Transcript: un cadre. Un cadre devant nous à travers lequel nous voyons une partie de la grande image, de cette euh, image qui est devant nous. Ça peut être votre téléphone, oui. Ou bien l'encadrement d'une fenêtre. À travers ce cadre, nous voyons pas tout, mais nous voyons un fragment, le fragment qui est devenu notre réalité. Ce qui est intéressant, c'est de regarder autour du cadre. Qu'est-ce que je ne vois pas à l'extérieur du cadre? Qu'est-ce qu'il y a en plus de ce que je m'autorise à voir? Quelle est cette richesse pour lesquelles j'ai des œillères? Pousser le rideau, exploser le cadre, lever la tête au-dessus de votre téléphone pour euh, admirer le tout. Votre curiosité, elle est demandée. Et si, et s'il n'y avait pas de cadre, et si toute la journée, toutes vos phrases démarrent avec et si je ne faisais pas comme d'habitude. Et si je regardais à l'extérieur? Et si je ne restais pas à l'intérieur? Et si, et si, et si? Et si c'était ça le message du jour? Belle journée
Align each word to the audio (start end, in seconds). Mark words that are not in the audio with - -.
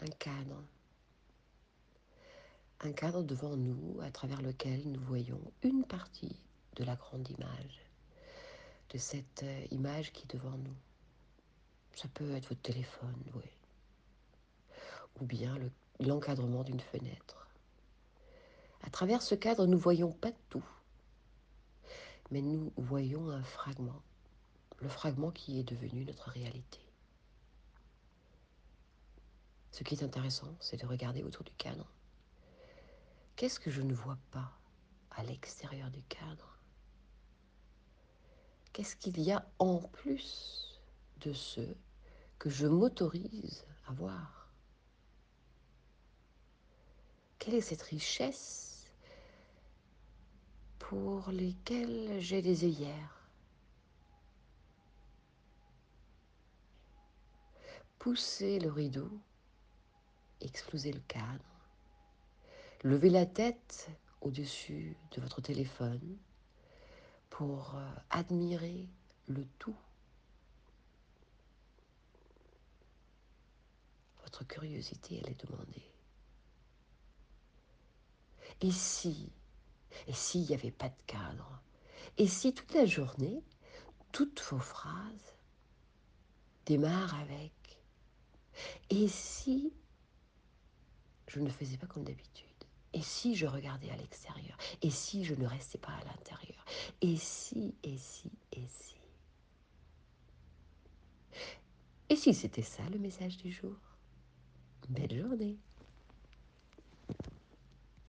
un 0.00 0.10
cadre. 0.18 0.62
Un 2.80 2.92
cadre 2.92 3.22
devant 3.22 3.56
nous 3.56 4.00
à 4.02 4.10
travers 4.10 4.40
lequel 4.40 4.90
nous 4.90 5.00
voyons 5.00 5.40
une 5.62 5.84
partie 5.84 6.36
de 6.76 6.84
la 6.84 6.94
grande 6.94 7.28
image, 7.28 7.82
de 8.90 8.98
cette 8.98 9.42
euh, 9.42 9.66
image 9.72 10.12
qui 10.12 10.22
est 10.22 10.36
devant 10.36 10.56
nous. 10.56 10.76
Ça 11.94 12.06
peut 12.14 12.30
être 12.36 12.48
votre 12.48 12.62
téléphone, 12.62 13.24
oui. 13.34 13.50
Ou 15.20 15.26
bien 15.26 15.58
l'encadrement 15.98 16.62
d'une 16.62 16.80
fenêtre. 16.80 17.48
À 18.82 18.90
travers 18.90 19.22
ce 19.22 19.34
cadre, 19.34 19.66
nous 19.66 19.78
voyons 19.78 20.12
pas 20.12 20.30
tout, 20.48 20.64
mais 22.30 22.40
nous 22.40 22.72
voyons 22.76 23.28
un 23.30 23.42
fragment, 23.42 24.00
le 24.78 24.88
fragment 24.88 25.32
qui 25.32 25.58
est 25.58 25.64
devenu 25.64 26.04
notre 26.04 26.30
réalité. 26.30 26.87
Ce 29.78 29.84
qui 29.84 29.94
est 29.94 30.02
intéressant, 30.02 30.56
c'est 30.58 30.76
de 30.76 30.86
regarder 30.86 31.22
autour 31.22 31.44
du 31.44 31.52
cadre. 31.52 31.88
Qu'est-ce 33.36 33.60
que 33.60 33.70
je 33.70 33.80
ne 33.80 33.94
vois 33.94 34.18
pas 34.32 34.58
à 35.12 35.22
l'extérieur 35.22 35.88
du 35.92 36.02
cadre? 36.02 36.58
Qu'est-ce 38.72 38.96
qu'il 38.96 39.20
y 39.20 39.30
a 39.30 39.48
en 39.60 39.78
plus 39.78 40.82
de 41.18 41.32
ce 41.32 41.60
que 42.40 42.50
je 42.50 42.66
m'autorise 42.66 43.68
à 43.86 43.92
voir? 43.92 44.50
Quelle 47.38 47.54
est 47.54 47.60
cette 47.60 47.82
richesse 47.82 48.90
pour 50.80 51.30
lesquelles 51.30 52.18
j'ai 52.18 52.42
des 52.42 52.64
œillères? 52.64 53.30
Pousser 58.00 58.58
le 58.58 58.72
rideau, 58.72 59.08
exploser 60.48 60.92
le 60.92 61.00
cadre, 61.00 61.44
lever 62.82 63.10
la 63.10 63.26
tête 63.26 63.88
au-dessus 64.20 64.96
de 65.12 65.20
votre 65.20 65.40
téléphone 65.40 66.16
pour 67.30 67.74
euh, 67.76 67.88
admirer 68.10 68.88
le 69.26 69.44
tout. 69.58 69.76
Votre 74.22 74.44
curiosité, 74.44 75.20
elle 75.22 75.30
est 75.30 75.46
demandée. 75.46 75.92
Et 78.60 78.72
si, 78.72 79.30
et 80.06 80.12
s'il 80.12 80.42
n'y 80.42 80.54
avait 80.54 80.70
pas 80.70 80.88
de 80.88 81.02
cadre, 81.06 81.60
et 82.16 82.26
si 82.26 82.52
toute 82.52 82.74
la 82.74 82.86
journée, 82.86 83.42
toutes 84.10 84.40
vos 84.50 84.58
phrases 84.58 85.34
démarrent 86.66 87.14
avec 87.20 87.52
et 88.90 89.08
si 89.08 89.72
je 91.28 91.40
ne 91.40 91.50
faisais 91.50 91.76
pas 91.76 91.86
comme 91.86 92.04
d'habitude. 92.04 92.48
Et 92.94 93.02
si 93.02 93.36
je 93.36 93.46
regardais 93.46 93.90
à 93.90 93.96
l'extérieur? 93.96 94.56
Et 94.82 94.90
si 94.90 95.24
je 95.24 95.34
ne 95.34 95.46
restais 95.46 95.78
pas 95.78 95.92
à 95.92 96.04
l'intérieur? 96.04 96.64
Et 97.02 97.16
si, 97.16 97.76
et 97.82 97.98
si, 97.98 98.32
et 98.52 98.66
si? 98.66 98.96
Et 102.08 102.16
si 102.16 102.32
c'était 102.32 102.62
ça 102.62 102.82
le 102.90 102.98
message 102.98 103.36
du 103.36 103.52
jour? 103.52 103.76
Belle 104.88 105.14
journée 105.14 105.58